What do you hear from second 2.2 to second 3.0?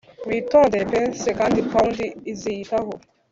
iziyitaho.